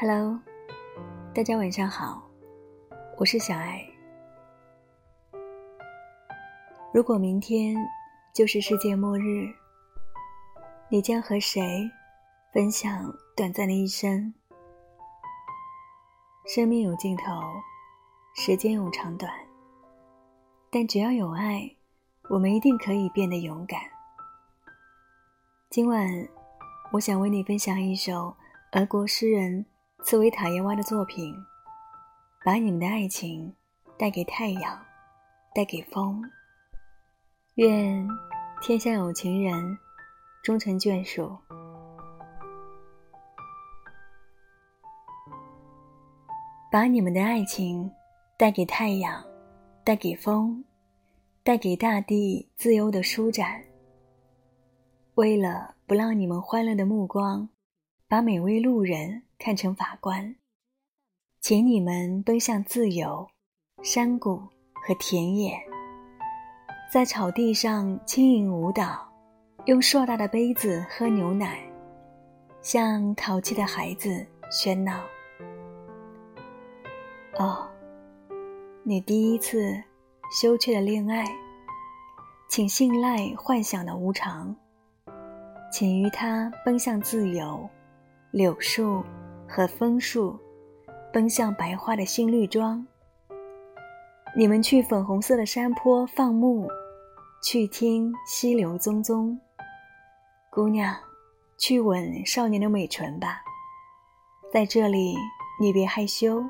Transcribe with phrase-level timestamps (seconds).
[0.00, 0.38] Hello，
[1.34, 2.22] 大家晚上好，
[3.16, 3.84] 我是小艾。
[6.94, 7.74] 如果明天
[8.32, 9.52] 就是世界末日，
[10.88, 11.84] 你将和谁
[12.54, 14.32] 分享短暂的一生？
[16.46, 17.24] 生命有尽头，
[18.36, 19.28] 时间有长短，
[20.70, 21.68] 但只要有爱，
[22.30, 23.80] 我们一定可以变得勇敢。
[25.70, 26.08] 今晚，
[26.92, 28.32] 我想为你分享一首
[28.74, 29.66] 俄国诗人。
[30.04, 31.34] 刺猬塔耶娃的作品，
[32.44, 33.52] 把你们的爱情
[33.98, 34.80] 带给太阳，
[35.54, 36.22] 带给风。
[37.56, 38.08] 愿
[38.62, 39.76] 天下有情人
[40.42, 41.36] 终成眷属。
[46.70, 47.90] 把你们的爱情
[48.38, 49.22] 带给太阳，
[49.84, 50.64] 带给风，
[51.42, 53.62] 带给大地自由的舒展。
[55.16, 57.48] 为了不让你们欢乐的目光，
[58.06, 59.24] 把每位路人。
[59.38, 60.34] 看成法官，
[61.40, 63.24] 请你们奔向自由
[63.84, 64.36] 山谷
[64.74, 65.52] 和田野，
[66.92, 69.08] 在草地上轻盈舞蹈，
[69.66, 71.62] 用硕大的杯子喝牛奶，
[72.62, 75.00] 像淘气的孩子喧闹。
[77.38, 77.64] 哦，
[78.82, 79.80] 你第一次
[80.42, 81.24] 羞怯的恋爱，
[82.50, 84.54] 请信赖幻想的无常，
[85.70, 87.66] 请与它奔向自由
[88.32, 89.00] 柳树。
[89.48, 90.38] 和枫树，
[91.10, 92.86] 奔向白花的新绿装。
[94.36, 96.68] 你们去粉红色的山坡放牧，
[97.42, 99.36] 去听溪流淙淙。
[100.50, 100.94] 姑娘，
[101.58, 103.42] 去吻少年的美唇吧，
[104.52, 105.16] 在这里
[105.58, 106.44] 你别害羞。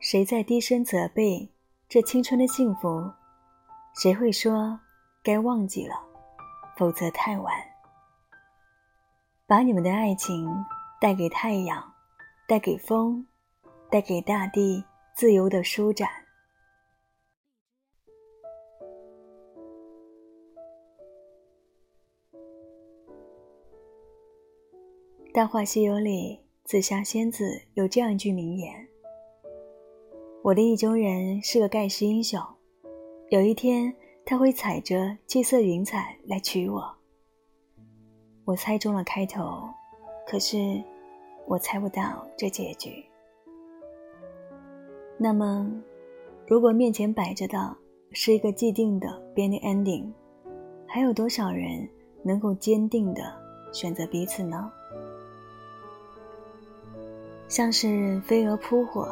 [0.00, 1.48] 谁在低声责备
[1.88, 3.10] 这青春的幸福？
[3.94, 4.78] 谁会说
[5.22, 5.94] 该忘记了，
[6.76, 7.54] 否则太晚？
[9.46, 10.46] 把你们的爱情。
[11.02, 11.82] 带给太阳，
[12.46, 13.26] 带给风，
[13.90, 14.84] 带给大地
[15.16, 16.08] 自由的舒展。
[25.34, 28.72] 《大话西游》里，紫霞仙子有这样一句名言
[30.42, 32.40] ：“我的意中人是个盖世英雄，
[33.30, 33.92] 有一天
[34.24, 36.96] 他会踩着七色云彩来娶我。”
[38.46, 39.68] 我猜中了开头，
[40.24, 40.80] 可是。
[41.46, 43.04] 我猜不到这结局。
[45.18, 45.70] 那么，
[46.46, 47.76] 如果面前摆着的
[48.12, 49.60] 是一个既定的 b e n n y
[49.98, 50.12] ending”，
[50.86, 51.88] 还有多少人
[52.22, 53.22] 能够坚定的
[53.72, 54.70] 选择彼此呢？
[57.48, 59.08] 像是飞蛾扑火，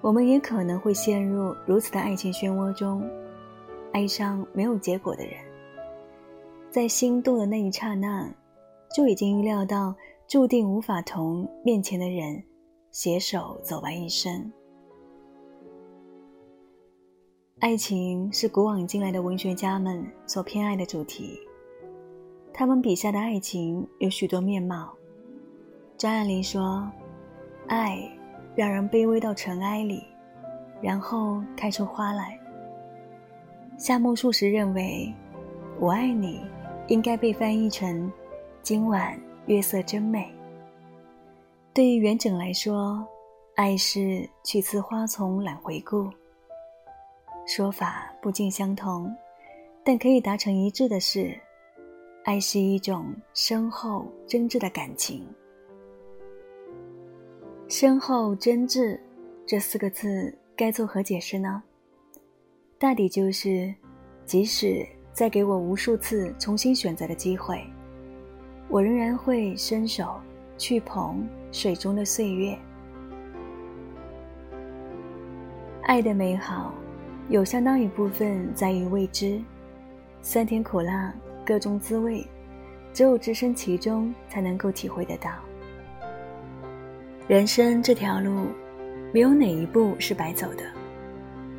[0.00, 3.06] 我们也可能会陷入如此的爱情漩涡中，
[3.92, 5.32] 爱上没有结果的人。
[6.70, 8.30] 在心动的那一刹那，
[8.94, 9.94] 就已经预料到。
[10.28, 12.40] 注定无法同面前的人
[12.90, 14.52] 携手走完一生。
[17.60, 21.40] 爱情是古往今来的文学家们所偏爱的主题，
[22.52, 24.90] 他们笔下的爱情有许多面貌。
[25.96, 26.86] 张爱玲说
[27.66, 27.98] ：“爱
[28.54, 30.04] 让人卑微到尘埃里，
[30.82, 32.38] 然后开出花来。”
[33.78, 35.10] 夏目漱石认为
[35.80, 36.42] ：“我爱你，
[36.88, 38.12] 应该被翻译成
[38.62, 40.30] 今晚。”月色真美。
[41.72, 43.06] 对于元稹来说，
[43.56, 46.06] 爱是去次花丛懒回顾。
[47.46, 49.10] 说法不尽相同，
[49.82, 51.34] 但可以达成一致的是，
[52.24, 55.26] 爱是一种深厚真挚的感情。
[57.68, 58.98] 深厚真挚
[59.46, 61.62] 这四个字该作何解释呢？
[62.78, 63.74] 大抵就是，
[64.26, 67.58] 即使再给我无数次重新选择的机会。
[68.70, 70.20] 我仍然会伸手
[70.58, 72.56] 去捧水中的岁月。
[75.84, 76.74] 爱的美好，
[77.30, 79.40] 有相当一部分在于未知，
[80.20, 81.12] 酸甜苦辣，
[81.46, 82.26] 各种滋味，
[82.92, 85.30] 只有置身其中才能够体会得到。
[87.26, 88.48] 人生这条路，
[89.14, 90.64] 没有哪一步是白走的，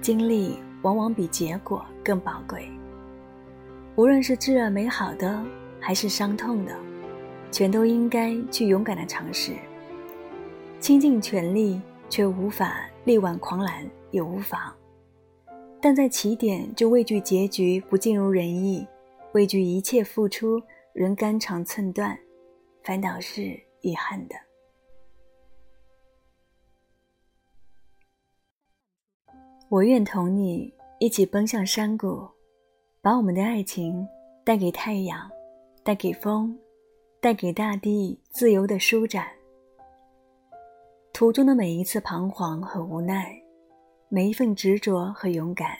[0.00, 2.66] 经历往往比结果更宝贵。
[3.96, 5.38] 无论是炙热美好的，
[5.78, 6.74] 还是伤痛的。
[7.54, 9.52] 全都应该去勇敢的尝试，
[10.80, 11.80] 倾尽全力
[12.10, 14.58] 却无法力挽狂澜也无妨，
[15.80, 18.84] 但在起点就畏惧结局不尽如人意，
[19.34, 20.60] 畏惧一切付出
[20.94, 22.18] 仍肝肠寸断，
[22.82, 24.34] 烦恼是遗憾的。
[29.68, 32.28] 我愿同你一起奔向山谷，
[33.00, 34.04] 把我们的爱情
[34.44, 35.30] 带给太阳，
[35.84, 36.58] 带给风。
[37.24, 39.26] 带给大地自由的舒展。
[41.10, 43.34] 途中的每一次彷徨和无奈，
[44.10, 45.78] 每一份执着和勇敢，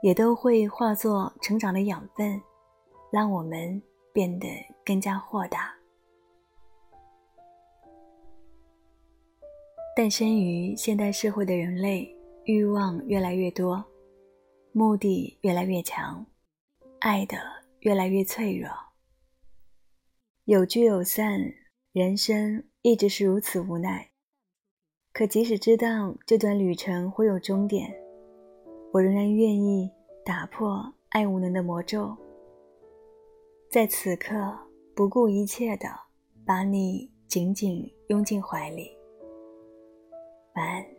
[0.00, 2.40] 也都会化作成长的养分，
[3.10, 4.46] 让我们变得
[4.84, 5.74] 更加豁达。
[9.96, 12.08] 诞生于现代社会的人类，
[12.44, 13.84] 欲望越来越多，
[14.70, 16.24] 目的越来越强，
[17.00, 17.36] 爱的
[17.80, 18.68] 越来越脆弱。
[20.46, 21.54] 有聚有散，
[21.90, 24.10] 人生一直是如此无奈。
[25.10, 27.94] 可即使知道这段旅程会有终点，
[28.92, 29.90] 我仍然愿意
[30.22, 32.14] 打破爱无能的魔咒，
[33.70, 34.54] 在此刻
[34.94, 35.86] 不顾一切的
[36.44, 38.94] 把你紧紧拥进怀里。
[40.56, 40.93] 晚安。